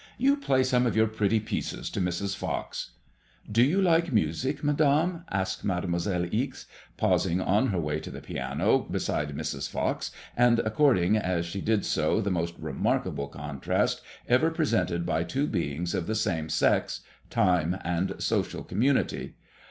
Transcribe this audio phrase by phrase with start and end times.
[0.17, 2.35] "You play some of your pretty pieces to Mrs.
[2.35, 2.93] Fox.""
[3.57, 6.65] Do you like music, Madame?" asked Mademoiselle Ixe,
[6.97, 9.69] pausing on her way to the piano beside Mrs.
[9.69, 15.23] Fox, and affording as she did so the most remarkable con trast ever presented by
[15.23, 19.35] two beings of the same sex, time, and social community.